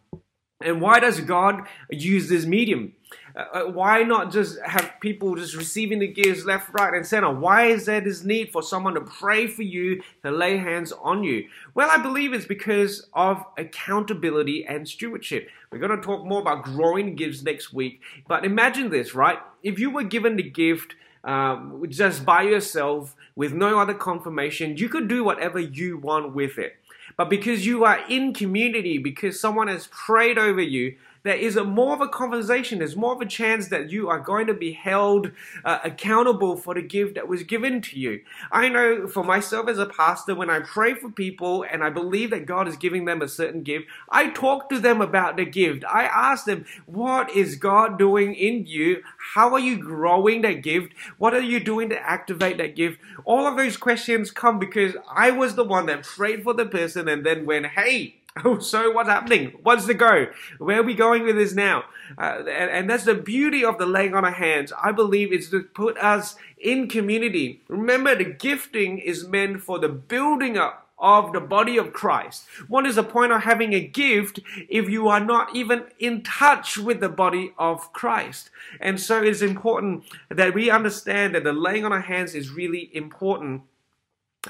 and 0.64 0.82
why 0.82 1.00
does 1.00 1.20
God 1.20 1.68
use 1.90 2.30
this 2.30 2.46
medium? 2.46 2.94
Uh, 3.36 3.40
uh, 3.54 3.64
why 3.72 4.04
not 4.04 4.32
just 4.32 4.60
have 4.62 4.94
people 5.02 5.36
just 5.36 5.56
receiving 5.56 6.00
the 6.00 6.08
gifts 6.08 6.46
left, 6.46 6.70
right, 6.74 6.94
and 6.94 7.06
center? 7.06 7.32
Why 7.32 7.66
is 7.66 7.86
there 7.86 8.02
this 8.02 8.24
need 8.24 8.52
for 8.52 8.64
someone 8.64 8.94
to 8.94 9.02
pray 9.02 9.48
for 9.48 9.64
you, 9.64 10.02
to 10.24 10.32
lay 10.32 10.58
hands 10.58 10.92
on 10.92 11.24
you? 11.24 11.48
Well, 11.76 11.90
I 11.92 11.98
believe 11.98 12.34
it's 12.34 12.46
because 12.46 13.08
of 13.14 13.44
accountability 13.58 14.66
and 14.66 14.88
stewardship. 14.88 15.50
We're 15.72 15.80
going 15.80 16.00
to 16.00 16.06
talk 16.06 16.26
more 16.26 16.42
about 16.42 16.64
growing 16.64 17.16
gifts 17.16 17.44
next 17.44 17.74
week. 17.74 18.02
But 18.28 18.46
imagine 18.46 18.90
this, 18.90 19.14
right? 19.14 19.40
If 19.64 19.80
you 19.80 19.90
were 19.90 20.04
given 20.04 20.38
the 20.38 20.44
gift 20.44 20.96
um, 21.24 21.86
just 21.90 22.26
by 22.26 22.44
yourself 22.44 23.16
with 23.36 23.54
no 23.54 23.80
other 23.80 23.94
confirmation, 23.94 24.78
you 24.78 24.90
could 24.90 25.08
do 25.08 25.24
whatever 25.24 25.60
you 25.60 25.98
want 25.98 26.34
with 26.34 26.58
it. 26.58 26.76
But 27.18 27.30
because 27.30 27.66
you 27.66 27.84
are 27.84 28.00
in 28.10 28.34
community, 28.34 28.98
because 28.98 29.40
someone 29.40 29.68
has 29.68 29.88
prayed 29.88 30.38
over 30.38 30.62
you, 30.62 30.96
there 31.24 31.36
is 31.36 31.56
a 31.56 31.64
more 31.64 31.94
of 31.94 32.02
a 32.02 32.08
conversation. 32.08 32.80
There's 32.80 32.98
more 32.98 33.14
of 33.14 33.22
a 33.22 33.26
chance 33.26 33.70
that 33.70 33.90
you 33.90 34.10
are 34.10 34.20
going 34.20 34.48
to 34.48 34.54
be 34.54 34.74
held 34.74 35.32
uh, 35.64 35.80
accountable 35.84 36.58
for 36.58 36.74
the 36.74 36.82
gift 36.82 37.16
that 37.16 37.30
was 37.30 37.44
given 37.44 37.82
to 37.82 38.00
you. 38.00 38.22
I 38.52 38.68
know 38.68 39.08
for 39.08 39.24
myself 39.24 39.70
as 39.70 39.80
a 39.80 39.86
pastor, 39.86 40.36
when 40.36 40.50
I 40.50 40.60
pray 40.60 40.94
for 40.94 41.10
people 41.10 41.64
and 41.64 41.82
I 41.82 41.90
believe 41.90 42.30
that 42.32 42.46
God 42.46 42.68
is 42.68 42.76
giving 42.76 43.06
them 43.06 43.22
a 43.22 43.30
certain 43.30 43.64
gift, 43.64 43.86
I 44.10 44.32
talk 44.32 44.70
to 44.70 44.80
them 44.80 45.00
about 45.00 45.38
the 45.38 45.46
gift. 45.46 45.86
I 45.86 46.04
ask 46.04 46.46
them, 46.46 46.66
what 46.86 47.32
is 47.32 47.56
God 47.56 47.98
doing 47.98 48.36
in 48.36 48.66
you? 48.66 49.02
How 49.34 49.54
are 49.54 49.60
you 49.60 49.78
growing 49.78 50.42
that 50.42 50.62
gift? 50.62 50.94
What 51.18 51.34
are 51.34 51.42
you 51.42 51.62
doing 51.62 51.90
to 51.90 52.00
activate 52.00 52.58
that 52.58 52.76
gift? 52.76 53.00
All 53.24 53.48
of 53.48 53.56
those 53.56 53.78
questions 53.78 54.30
come 54.30 54.60
because 54.60 54.96
I 55.10 55.32
was 55.32 55.56
the 55.56 55.64
one 55.64 55.86
that 55.86 56.04
prayed 56.04 56.44
for 56.44 56.54
the 56.54 56.66
person 56.66 57.08
and 57.08 57.26
then 57.26 57.46
went, 57.46 57.68
hey, 57.68 58.16
Oh, 58.46 58.60
so 58.60 58.92
what's 58.92 59.10
happening? 59.10 59.54
What's 59.62 59.86
the 59.86 59.94
go? 59.94 60.28
Where 60.58 60.80
are 60.80 60.84
we 60.84 60.96
going 60.96 61.24
with 61.24 61.36
this 61.36 61.54
now? 61.54 61.84
Uh, 62.18 62.40
and, 62.40 62.72
and, 62.72 62.90
that's 62.90 63.06
the 63.06 63.14
beauty 63.14 63.64
of 63.64 63.78
the 63.78 63.86
laying 63.86 64.16
on 64.16 64.26
of 64.26 64.34
hands. 64.34 64.74
I 64.82 64.92
believe 64.92 65.32
it's 65.32 65.50
to 65.52 65.62
put 65.62 65.98
us 65.98 66.36
in 66.58 66.88
community. 66.88 67.62
Remember, 67.68 68.16
the 68.16 68.26
gifting 68.26 68.98
is 68.98 69.28
meant 69.28 69.62
for 69.62 69.78
the 69.78 69.90
building 69.90 70.58
up 70.58 70.84
of 70.98 71.34
the 71.34 71.40
body 71.40 71.78
of 71.78 71.94
Christ. 71.94 72.46
What 72.68 72.86
is 72.86 72.96
the 72.96 73.04
point 73.04 73.32
of 73.32 73.44
having 73.44 73.74
a 73.74 73.86
gift 73.86 74.40
if 74.70 74.90
you 74.90 75.10
are 75.10 75.20
not 75.20 75.56
even 75.56 75.86
in 76.00 76.24
touch 76.24 76.78
with 76.78 77.02
the 77.02 77.10
body 77.10 77.54
of 77.58 77.92
Christ? 77.94 78.50
And 78.80 79.00
so 79.00 79.22
it's 79.22 79.42
important 79.42 80.06
that 80.30 80.54
we 80.54 80.70
understand 80.70 81.36
that 81.36 81.44
the 81.44 81.54
laying 81.54 81.86
on 81.86 81.92
of 81.92 82.06
hands 82.06 82.34
is 82.34 82.52
really 82.52 82.90
important 82.94 83.64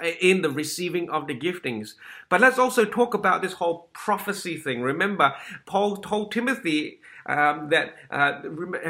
in 0.01 0.41
the 0.41 0.49
receiving 0.49 1.09
of 1.09 1.27
the 1.27 1.37
giftings. 1.37 1.93
But 2.29 2.41
let's 2.41 2.57
also 2.57 2.85
talk 2.85 3.13
about 3.13 3.41
this 3.41 3.53
whole 3.53 3.89
prophecy 3.93 4.57
thing. 4.57 4.81
Remember, 4.81 5.35
Paul 5.65 5.97
told 5.97 6.31
Timothy 6.31 6.99
um, 7.25 7.69
that 7.69 7.95
uh, 8.11 8.41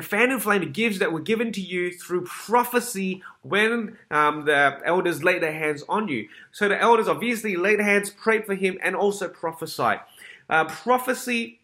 fan 0.01 0.31
and 0.31 0.41
flame 0.41 0.71
gifts 0.71 0.99
that 0.99 1.11
were 1.11 1.19
given 1.19 1.51
to 1.51 1.61
you 1.61 1.91
through 1.91 2.25
prophecy 2.25 3.21
when 3.41 3.97
um, 4.09 4.45
the 4.45 4.79
elders 4.85 5.23
laid 5.23 5.43
their 5.43 5.53
hands 5.53 5.83
on 5.89 6.07
you. 6.07 6.29
So 6.51 6.67
the 6.67 6.79
elders 6.79 7.07
obviously 7.07 7.55
laid 7.55 7.79
hands, 7.79 8.09
prayed 8.09 8.45
for 8.45 8.55
him, 8.55 8.77
and 8.81 8.95
also 8.95 9.27
prophesied. 9.27 9.99
Uh, 10.49 10.65
prophecy 10.65 11.59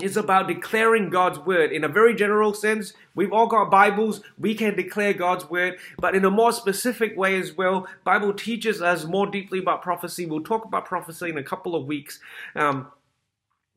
is 0.00 0.16
about 0.16 0.48
declaring 0.48 1.08
God's 1.08 1.38
word 1.38 1.70
in 1.70 1.84
a 1.84 1.88
very 1.88 2.14
general 2.14 2.52
sense. 2.52 2.94
We've 3.14 3.32
all 3.32 3.46
got 3.46 3.70
Bibles, 3.70 4.22
we 4.36 4.54
can 4.54 4.74
declare 4.74 5.12
God's 5.12 5.48
word, 5.48 5.78
but 5.98 6.16
in 6.16 6.24
a 6.24 6.30
more 6.30 6.52
specific 6.52 7.16
way 7.16 7.38
as 7.38 7.56
well. 7.56 7.86
Bible 8.02 8.34
teaches 8.34 8.82
us 8.82 9.04
more 9.04 9.26
deeply 9.26 9.60
about 9.60 9.82
prophecy. 9.82 10.26
We'll 10.26 10.42
talk 10.42 10.64
about 10.64 10.84
prophecy 10.84 11.30
in 11.30 11.38
a 11.38 11.44
couple 11.44 11.76
of 11.76 11.86
weeks. 11.86 12.18
Um, 12.56 12.88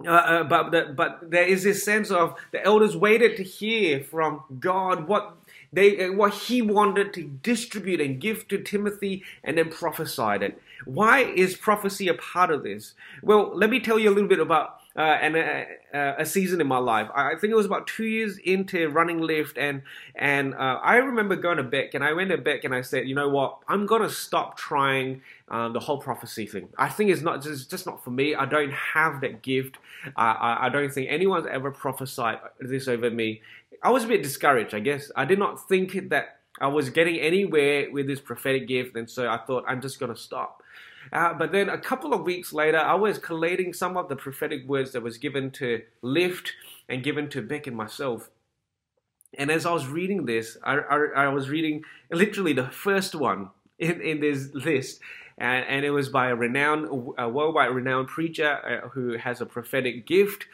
uh, 0.05 0.12
uh, 0.12 0.43
but 0.43 0.71
the, 0.71 0.93
but 0.95 1.29
there 1.29 1.45
is 1.45 1.63
this 1.63 1.83
sense 1.83 2.09
of 2.09 2.36
the 2.51 2.63
elders 2.63 2.95
waited 2.95 3.36
to 3.38 3.43
hear 3.43 4.00
from 4.00 4.43
God 4.59 5.07
what 5.07 5.36
they 5.74 6.09
what 6.09 6.33
He 6.33 6.62
wanted 6.62 7.13
to 7.13 7.24
distribute 7.24 8.00
and 8.00 8.21
give 8.21 8.47
to 8.47 8.59
Timothy, 8.59 9.24
and 9.43 9.57
then 9.57 9.69
prophesied 9.69 10.43
it. 10.43 10.62
Why 10.86 11.24
is 11.24 11.55
prophecy 11.55 12.07
a 12.07 12.13
part 12.13 12.51
of 12.51 12.62
this? 12.62 12.93
Well, 13.24 13.51
let 13.55 13.71
me 13.71 13.79
tell 13.79 13.97
you 13.97 14.09
a 14.09 14.13
little 14.13 14.29
bit 14.29 14.39
about 14.39 14.76
uh, 14.98 15.01
and 15.22 15.36
a, 15.36 15.68
a, 15.94 16.25
season 16.25 16.60
in 16.60 16.66
my 16.66 16.80
life. 16.80 17.08
I 17.13 17.36
think 17.36 17.51
it 17.51 17.56
was 17.56 17.68
about 17.68 17.86
two 17.86 18.06
years 18.06 18.39
into 18.39 18.89
running 18.89 19.20
lift, 19.20 19.58
and 19.58 19.84
and 20.16 20.56
uh, 20.56 20.80
I 20.82 20.96
remember 20.96 21.36
going 21.36 21.58
to 21.58 21.63
Beck, 21.63 21.94
and 21.94 22.04
I 22.04 22.13
went 22.13 22.32
to 22.32 22.38
Beck, 22.38 22.63
and 22.63 22.74
I 22.74 22.82
said, 22.82 23.08
you 23.08 23.13
know 23.13 23.30
what, 23.30 23.60
I'm 23.68 23.86
gonna 23.86 24.10
stop 24.10 24.58
trying 24.58 25.22
um, 25.50 25.74
the 25.74 25.80
whole 25.80 26.00
prophecy 26.00 26.48
thing. 26.48 26.70
I 26.80 26.89
think 26.89 27.12
it's 27.12 27.22
not 27.22 27.44
just 27.44 27.70
just 27.70 27.86
not 27.86 28.04
for 28.04 28.10
me. 28.10 28.34
I 28.34 28.46
don't 28.46 28.74
have 28.74 29.22
that 29.22 29.44
gift. 29.44 29.77
Uh, 30.08 30.20
I, 30.20 30.66
I 30.66 30.70
don't 30.70 30.92
think 30.92 31.12
anyone's 31.12 31.46
ever 31.46 31.70
prophesied 31.70 32.39
this 32.60 32.88
over 32.88 33.12
me. 33.12 33.42
I 33.84 33.92
was 33.92 34.04
a 34.04 34.08
bit 34.08 34.24
discouraged, 34.24 34.74
I 34.74 34.80
guess. 34.80 35.12
I 35.16 35.25
did 35.25 35.38
not 35.38 35.68
think 35.68 36.10
that 36.10 36.39
I 36.60 36.68
was 36.68 36.89
getting 36.89 37.18
anywhere 37.20 37.92
with 37.92 38.08
this 38.08 38.20
prophetic 38.20 38.68
gift, 38.68 38.96
and 38.96 39.08
so 39.08 39.30
I 39.30 39.38
thought 39.38 39.63
I'm 39.68 39.80
just 39.80 40.00
gonna 40.00 40.18
stop. 40.18 40.63
Uh, 41.11 41.33
but 41.33 41.51
then 41.51 41.69
a 41.69 41.77
couple 41.77 42.13
of 42.13 42.21
weeks 42.21 42.53
later, 42.53 42.77
I 42.77 42.95
was 42.95 43.17
collating 43.17 43.73
some 43.73 43.97
of 43.97 44.09
the 44.09 44.15
prophetic 44.15 44.67
words 44.67 44.91
that 44.91 45.03
was 45.03 45.17
given 45.17 45.51
to 45.51 45.81
Lift 46.01 46.53
and 46.89 47.03
given 47.03 47.29
to 47.29 47.41
Beck 47.41 47.67
and 47.67 47.75
myself. 47.75 48.29
And 49.37 49.51
as 49.51 49.65
I 49.65 49.73
was 49.73 49.87
reading 49.87 50.25
this, 50.25 50.57
I, 50.63 50.77
I, 50.77 50.97
I 51.15 51.27
was 51.29 51.49
reading 51.49 51.83
literally 52.11 52.53
the 52.53 52.69
first 52.69 53.13
one 53.13 53.49
in, 53.77 54.01
in 54.01 54.19
this 54.19 54.53
list. 54.53 54.99
And, 55.37 55.65
and 55.67 55.85
it 55.85 55.91
was 55.91 56.09
by 56.09 56.29
a 56.29 56.35
renowned, 56.35 57.13
a 57.17 57.29
worldwide 57.29 57.69
renowned 57.69 58.07
preacher 58.07 58.81
uh, 58.85 58.89
who 58.89 59.17
has 59.17 59.41
a 59.41 59.45
prophetic 59.45 60.07
gift. 60.07 60.45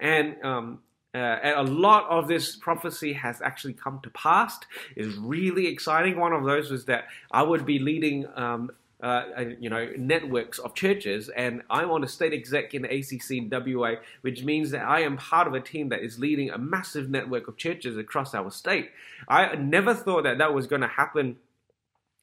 And 0.00 0.36
um, 0.44 0.80
uh, 1.14 1.38
and 1.42 1.58
a 1.58 1.72
lot 1.72 2.06
of 2.10 2.28
this 2.28 2.56
prophecy 2.56 3.14
has 3.14 3.40
actually 3.40 3.72
come 3.72 4.00
to 4.02 4.10
pass. 4.10 4.58
Is 4.96 5.16
really 5.16 5.66
exciting. 5.66 6.20
One 6.20 6.34
of 6.34 6.44
those 6.44 6.70
was 6.70 6.84
that 6.86 7.06
I 7.30 7.42
would 7.42 7.64
be 7.64 7.78
leading 7.78 8.26
um, 8.36 8.70
uh, 9.02 9.24
you 9.60 9.68
know, 9.68 9.90
networks 9.96 10.58
of 10.58 10.74
churches, 10.74 11.28
and 11.28 11.62
I'm 11.68 11.90
on 11.90 12.02
a 12.02 12.08
state 12.08 12.32
exec 12.32 12.72
in 12.72 12.84
ACC 12.84 13.30
in 13.32 13.50
WA, 13.50 13.96
which 14.22 14.42
means 14.42 14.70
that 14.70 14.82
I 14.82 15.00
am 15.00 15.18
part 15.18 15.46
of 15.46 15.54
a 15.54 15.60
team 15.60 15.90
that 15.90 16.00
is 16.00 16.18
leading 16.18 16.50
a 16.50 16.58
massive 16.58 17.10
network 17.10 17.46
of 17.46 17.56
churches 17.56 17.98
across 17.98 18.34
our 18.34 18.50
state. 18.50 18.90
I 19.28 19.54
never 19.56 19.94
thought 19.94 20.24
that 20.24 20.38
that 20.38 20.54
was 20.54 20.66
going 20.66 20.82
to 20.82 20.88
happen 20.88 21.36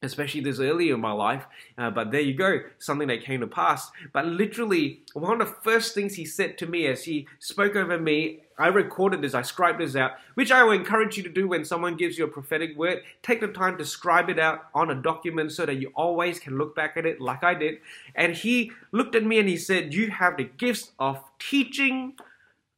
especially 0.04 0.40
this 0.40 0.60
early 0.60 0.90
in 0.90 1.00
my 1.00 1.12
life. 1.12 1.44
Uh, 1.76 1.90
but 1.90 2.10
there 2.10 2.20
you 2.20 2.34
go, 2.34 2.60
something 2.78 3.08
that 3.08 3.24
came 3.24 3.40
to 3.40 3.46
pass. 3.46 3.90
But 4.12 4.26
literally, 4.26 5.00
one 5.12 5.40
of 5.40 5.48
the 5.48 5.54
first 5.62 5.94
things 5.94 6.14
he 6.14 6.24
said 6.24 6.58
to 6.58 6.66
me 6.66 6.86
as 6.86 7.04
he 7.04 7.26
spoke 7.38 7.76
over 7.76 7.98
me, 7.98 8.40
I 8.58 8.68
recorded 8.68 9.20
this, 9.20 9.34
I 9.34 9.42
scribed 9.42 9.80
this 9.80 9.96
out, 9.96 10.12
which 10.34 10.52
I 10.52 10.62
will 10.62 10.72
encourage 10.72 11.16
you 11.16 11.22
to 11.24 11.28
do 11.28 11.48
when 11.48 11.64
someone 11.64 11.96
gives 11.96 12.16
you 12.18 12.24
a 12.24 12.28
prophetic 12.28 12.76
word. 12.76 13.02
Take 13.22 13.40
the 13.40 13.48
time 13.48 13.78
to 13.78 13.84
scribe 13.84 14.30
it 14.30 14.38
out 14.38 14.66
on 14.74 14.90
a 14.90 14.94
document 14.94 15.52
so 15.52 15.66
that 15.66 15.74
you 15.74 15.90
always 15.96 16.38
can 16.38 16.56
look 16.56 16.76
back 16.76 16.96
at 16.96 17.06
it 17.06 17.20
like 17.20 17.42
I 17.42 17.54
did. 17.54 17.78
And 18.14 18.34
he 18.34 18.70
looked 18.92 19.16
at 19.16 19.24
me 19.24 19.38
and 19.38 19.48
he 19.48 19.56
said, 19.56 19.92
You 19.92 20.10
have 20.10 20.36
the 20.36 20.44
gifts 20.44 20.92
of 21.00 21.20
teaching, 21.40 22.14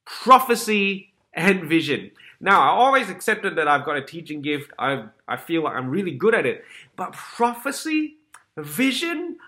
prophecy, 0.07 1.13
and 1.35 1.65
vision. 1.65 2.11
Now, 2.41 2.61
I 2.61 2.69
always 2.69 3.09
accepted 3.09 3.57
that 3.57 3.69
I've 3.69 3.85
got 3.85 3.97
a 3.97 4.03
teaching 4.03 4.43
gift. 4.43 4.71
I, 4.79 5.05
I 5.27 5.37
feel 5.37 5.65
like 5.65 5.75
I'm 5.75 5.91
really 5.91 6.13
good 6.13 6.35
at 6.35 6.47
it. 6.47 6.65
But 6.97 7.13
prophecy, 7.13 8.17
vision, 8.57 9.39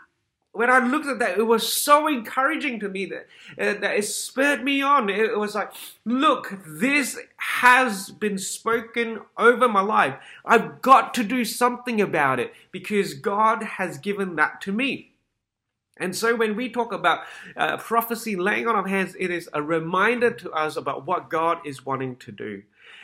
when 0.52 0.70
I 0.70 0.78
looked 0.78 1.06
at 1.06 1.18
that, 1.20 1.38
it 1.38 1.46
was 1.46 1.72
so 1.72 2.08
encouraging 2.08 2.80
to 2.80 2.88
me 2.88 3.06
that, 3.06 3.26
uh, 3.60 3.80
that 3.80 3.96
it 3.96 4.04
spurred 4.04 4.64
me 4.64 4.82
on. 4.82 5.08
It, 5.08 5.18
it 5.18 5.38
was 5.38 5.54
like, 5.54 5.72
look, 6.04 6.58
this 6.66 7.18
has 7.36 8.10
been 8.10 8.38
spoken 8.38 9.20
over 9.36 9.68
my 9.68 9.82
life. 9.82 10.16
I've 10.44 10.82
got 10.82 11.14
to 11.14 11.24
do 11.24 11.44
something 11.44 12.00
about 12.00 12.40
it 12.40 12.52
because 12.72 13.14
God 13.14 13.62
has 13.62 13.98
given 13.98 14.36
that 14.36 14.60
to 14.62 14.72
me. 14.72 15.12
And 16.00 16.14
so 16.14 16.34
when 16.36 16.56
we 16.56 16.68
talk 16.68 16.92
about 16.92 17.20
uh, 17.56 17.76
prophecy, 17.76 18.36
laying 18.36 18.68
on 18.68 18.76
of 18.76 18.86
hands, 18.86 19.14
it 19.18 19.30
is 19.30 19.48
a 19.52 19.62
reminder 19.62 20.30
to 20.30 20.50
us 20.52 20.76
about 20.76 21.06
what 21.06 21.28
God 21.28 21.58
is 21.64 21.84
wanting 21.84 22.16
to 22.16 22.32
do. 22.32 22.62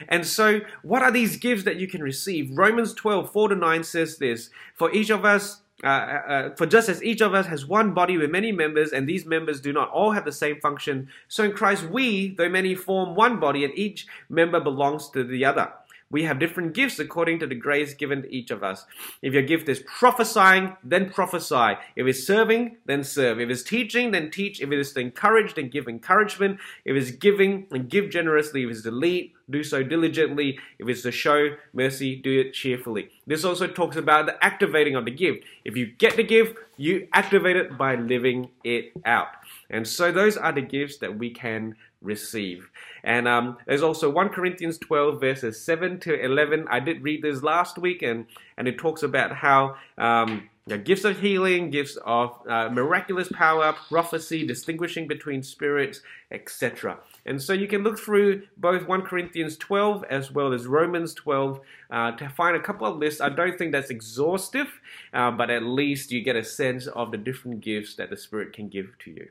And 0.09 0.27
so, 0.27 0.61
what 0.83 1.03
are 1.03 1.11
these 1.11 1.37
gifts 1.37 1.65
that 1.65 1.77
you 1.77 1.87
can 1.87 2.03
receive? 2.03 2.57
Romans 2.57 2.95
12, 2.95 3.31
4 3.33 3.49
to 3.51 3.55
9 3.55 3.85
says 3.85 4.19
this 4.19 4.51
For 4.75 4.93
each 4.93 5.11
of 5.11 5.25
us 5.25 5.61
uh, 5.83 5.87
uh, 5.87 6.55
for 6.55 6.67
just 6.67 6.89
as 6.89 7.03
each 7.03 7.21
of 7.21 7.35
us 7.35 7.47
has 7.47 7.67
one 7.67 7.93
body 7.93 8.17
with 8.17 8.31
many 8.31 8.53
members, 8.53 8.93
and 8.93 9.09
these 9.09 9.27
members 9.27 9.61
do 9.61 9.73
not 9.73 9.91
all 9.91 10.13
have 10.13 10.25
the 10.25 10.33
same 10.33 10.61
function, 10.61 11.09
so 11.29 11.45
in 11.45 11.53
Christ 11.53 11.85
we, 11.85 12.35
though 12.37 12.49
many, 12.49 12.75
form 12.75 13.15
one 13.15 13.41
body, 13.41 13.65
and 13.65 13.77
each 13.77 14.07
member 14.29 14.61
belongs 14.61 15.11
to 15.11 15.25
the 15.25 15.45
other. 15.45 15.73
We 16.15 16.23
have 16.23 16.39
different 16.39 16.75
gifts 16.75 17.01
according 17.01 17.41
to 17.41 17.47
the 17.49 17.57
grace 17.57 17.93
given 17.93 18.23
to 18.23 18.33
each 18.33 18.53
of 18.53 18.63
us. 18.63 18.87
If 19.21 19.33
your 19.33 19.43
gift 19.43 19.69
is 19.69 19.83
prophesying, 19.85 20.77
then 20.85 21.11
prophesy. 21.11 21.77
If 21.97 22.07
it's 22.07 22.25
serving, 22.25 22.77
then 22.87 23.03
serve. 23.03 23.41
If 23.41 23.51
it's 23.51 23.65
teaching, 23.65 24.13
then 24.13 24.31
teach. 24.31 24.61
If 24.61 24.71
it 24.71 24.79
is 24.79 24.93
to 24.93 25.01
encourage, 25.01 25.55
then 25.55 25.71
give 25.71 25.89
encouragement. 25.89 26.61
If 26.85 26.95
it's 26.95 27.11
giving, 27.11 27.67
then 27.69 27.89
give 27.89 28.11
generously. 28.11 28.63
If 28.63 28.71
it's 28.71 28.83
to 28.83 28.93
lead, 28.93 29.33
do 29.51 29.65
so 29.65 29.83
diligently. 29.83 30.61
If 30.79 30.89
it's 30.89 31.03
to 31.03 31.11
show 31.11 31.57
mercy, 31.73 32.15
do 32.15 32.39
it 32.39 32.53
cheerfully. 32.53 33.11
This 33.27 33.45
also 33.45 33.67
talks 33.67 33.97
about 33.97 34.27
the 34.27 34.45
activating 34.45 34.95
of 34.95 35.07
the 35.07 35.11
gift. 35.11 35.45
If 35.65 35.77
you 35.77 35.87
get 35.87 36.15
the 36.15 36.23
gift, 36.23 36.59
you 36.77 37.09
activate 37.13 37.57
it 37.57 37.77
by 37.77 37.97
living 37.97 38.51
it 38.63 38.93
out. 39.05 39.29
And 39.69 39.87
so 39.87 40.13
those 40.13 40.37
are 40.37 40.53
the 40.53 40.63
gifts 40.63 40.99
that 40.99 41.19
we 41.19 41.31
can 41.31 41.75
receive. 42.05 42.71
And 43.03 43.27
um, 43.27 43.59
there's 43.67 43.83
also 43.83 44.09
1 44.11 44.29
Corinthians 44.29 44.79
12, 44.79 45.21
verses 45.21 45.61
7 45.61 45.99
to 46.01 46.25
11. 46.25 46.67
I 46.71 46.81
did 46.81 47.03
read 47.03 47.23
this 47.23 47.43
last 47.43 47.79
week, 47.79 48.03
and, 48.03 48.27
and 48.57 48.69
it 48.69 48.79
talks 48.79 49.03
about 49.03 49.37
how. 49.37 49.77
Um, 49.99 50.49
gifts 50.83 51.05
of 51.05 51.21
healing, 51.21 51.71
gifts 51.71 51.99
of 52.07 52.41
uh, 52.49 52.71
miraculous 52.71 53.29
power, 53.31 53.75
prophecy, 53.91 54.47
distinguishing 54.47 55.07
between 55.07 55.43
spirits, 55.43 56.01
etc. 56.31 56.99
And 57.27 57.43
so 57.43 57.53
you 57.53 57.69
can 57.69 57.83
look 57.83 57.99
through 57.99 58.45
both 58.57 58.89
1 58.89 59.03
Corinthians 59.03 59.59
12 59.59 60.05
as 60.09 60.33
well 60.33 60.55
as 60.55 60.67
Romans 60.67 61.13
12 61.13 61.61
uh, 61.91 62.13
to 62.13 62.29
find 62.31 62.57
a 62.57 62.61
couple 62.61 62.87
of 62.87 62.97
lists. 62.97 63.21
I 63.21 63.29
don't 63.29 63.59
think 63.59 63.73
that's 63.73 63.91
exhaustive, 63.91 64.81
uh, 65.13 65.31
but 65.31 65.51
at 65.51 65.63
least 65.63 66.11
you 66.11 66.23
get 66.23 66.37
a 66.37 66.45
sense 66.45 66.87
of 66.87 67.11
the 67.11 67.19
different 67.19 67.61
gifts 67.61 67.97
that 67.97 68.09
the 68.09 68.17
Spirit 68.17 68.55
can 68.55 68.69
give 68.69 68.97
to 69.01 69.11
you. 69.11 69.29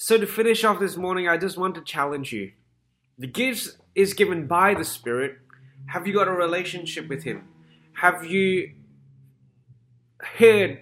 So, 0.00 0.16
to 0.16 0.28
finish 0.28 0.62
off 0.62 0.78
this 0.78 0.96
morning, 0.96 1.26
I 1.26 1.36
just 1.38 1.58
want 1.58 1.74
to 1.74 1.80
challenge 1.80 2.32
you. 2.32 2.52
The 3.18 3.26
gift 3.26 3.78
is 3.96 4.14
given 4.14 4.46
by 4.46 4.74
the 4.74 4.84
Spirit. 4.84 5.38
Have 5.86 6.06
you 6.06 6.14
got 6.14 6.28
a 6.28 6.32
relationship 6.32 7.08
with 7.08 7.24
Him? 7.24 7.48
Have 7.94 8.24
you 8.24 8.74
heard, 10.20 10.78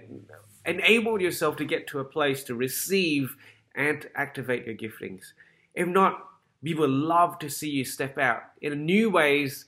enabled 0.66 1.22
yourself 1.22 1.56
to 1.56 1.64
get 1.64 1.86
to 1.86 1.98
a 1.98 2.04
place 2.04 2.44
to 2.44 2.54
receive 2.54 3.36
and 3.74 4.06
activate 4.14 4.66
your 4.66 4.74
giftings? 4.74 5.32
If 5.72 5.88
not, 5.88 6.22
we 6.62 6.74
would 6.74 6.90
love 6.90 7.38
to 7.38 7.48
see 7.48 7.70
you 7.70 7.86
step 7.86 8.18
out 8.18 8.42
in 8.60 8.84
new 8.84 9.08
ways 9.08 9.64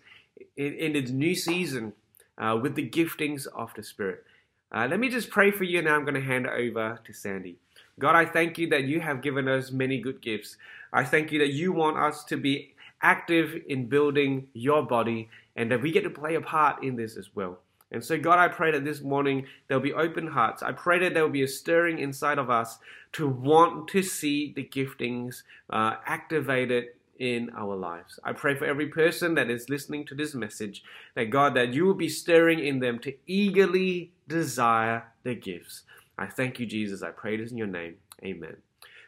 in, 0.58 0.92
this 0.92 1.08
new 1.08 1.34
season 1.34 1.94
uh, 2.36 2.58
with 2.60 2.74
the 2.74 2.86
giftings 2.86 3.46
of 3.46 3.72
the 3.76 3.82
Spirit. 3.82 4.24
Uh, 4.70 4.86
let 4.90 5.00
me 5.00 5.08
just 5.08 5.30
pray 5.30 5.50
for 5.50 5.64
you, 5.64 5.78
and 5.78 5.86
now 5.86 5.96
I'm 5.96 6.02
going 6.02 6.12
to 6.12 6.20
hand 6.20 6.44
it 6.44 6.52
over 6.52 7.00
to 7.02 7.12
Sandy. 7.14 7.56
God, 7.98 8.14
I 8.14 8.24
thank 8.24 8.58
you 8.58 8.68
that 8.70 8.84
you 8.84 9.00
have 9.00 9.22
given 9.22 9.48
us 9.48 9.70
many 9.70 10.00
good 10.00 10.20
gifts. 10.20 10.56
I 10.92 11.04
thank 11.04 11.32
you 11.32 11.38
that 11.40 11.52
you 11.52 11.72
want 11.72 11.98
us 11.98 12.24
to 12.24 12.36
be 12.36 12.74
active 13.02 13.56
in 13.68 13.88
building 13.88 14.48
your 14.52 14.82
body 14.82 15.28
and 15.56 15.70
that 15.70 15.82
we 15.82 15.90
get 15.90 16.04
to 16.04 16.10
play 16.10 16.34
a 16.34 16.40
part 16.40 16.82
in 16.82 16.96
this 16.96 17.16
as 17.16 17.34
well. 17.34 17.58
And 17.90 18.04
so, 18.04 18.18
God, 18.18 18.38
I 18.38 18.48
pray 18.48 18.70
that 18.72 18.84
this 18.84 19.00
morning 19.00 19.46
there'll 19.66 19.82
be 19.82 19.94
open 19.94 20.28
hearts. 20.28 20.62
I 20.62 20.72
pray 20.72 20.98
that 21.00 21.14
there 21.14 21.22
will 21.22 21.30
be 21.30 21.42
a 21.42 21.48
stirring 21.48 21.98
inside 21.98 22.38
of 22.38 22.50
us 22.50 22.78
to 23.12 23.26
want 23.26 23.88
to 23.88 24.02
see 24.02 24.52
the 24.54 24.64
giftings 24.64 25.42
uh, 25.70 25.94
activated 26.06 26.88
in 27.18 27.50
our 27.56 27.74
lives. 27.74 28.20
I 28.22 28.32
pray 28.32 28.54
for 28.54 28.64
every 28.64 28.88
person 28.88 29.34
that 29.34 29.50
is 29.50 29.68
listening 29.68 30.04
to 30.06 30.14
this 30.14 30.34
message 30.34 30.84
that, 31.14 31.30
God, 31.30 31.54
that 31.54 31.72
you 31.72 31.84
will 31.84 31.94
be 31.94 32.08
stirring 32.08 32.60
in 32.60 32.78
them 32.78 32.98
to 33.00 33.14
eagerly 33.26 34.12
desire 34.28 35.04
the 35.24 35.34
gifts. 35.34 35.82
I 36.18 36.26
thank 36.26 36.58
you, 36.58 36.66
Jesus. 36.66 37.02
I 37.02 37.10
pray 37.10 37.36
this 37.36 37.50
in 37.50 37.56
your 37.56 37.66
name. 37.66 37.96
Amen. 38.24 38.56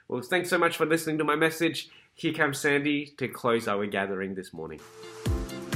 Well, 0.09 0.23
thanks 0.23 0.49
so 0.49 0.59
much 0.59 0.77
for 0.77 0.87
listening 0.87 1.19
to 1.19 1.25
my 1.25 1.37
message. 1.37 1.89
Here 2.15 2.33
comes 2.33 2.59
Sandy 2.59 3.15
to 3.19 3.29
close 3.29 3.67
our 3.69 3.87
gathering 3.87 4.35
this 4.35 4.53
morning. 4.53 4.81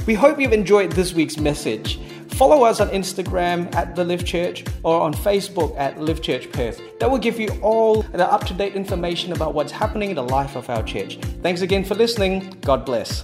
We 0.05 0.13
hope 0.13 0.39
you've 0.39 0.53
enjoyed 0.53 0.91
this 0.91 1.13
week's 1.13 1.37
message. 1.37 1.99
Follow 2.31 2.63
us 2.63 2.79
on 2.79 2.89
Instagram 2.89 3.73
at 3.73 3.95
The 3.95 4.03
Lift 4.03 4.25
Church 4.25 4.63
or 4.83 5.01
on 5.01 5.13
Facebook 5.13 5.75
at 5.77 5.99
Lift 5.99 6.23
Church 6.23 6.51
Perth. 6.51 6.79
That 6.99 7.09
will 7.09 7.17
give 7.17 7.39
you 7.39 7.49
all 7.61 8.03
the 8.03 8.31
up 8.31 8.45
to 8.47 8.53
date 8.53 8.75
information 8.75 9.31
about 9.33 9.53
what's 9.53 9.71
happening 9.71 10.11
in 10.11 10.15
the 10.15 10.23
life 10.23 10.55
of 10.55 10.69
our 10.69 10.83
church. 10.83 11.17
Thanks 11.41 11.61
again 11.61 11.83
for 11.83 11.95
listening. 11.95 12.55
God 12.61 12.85
bless. 12.85 13.23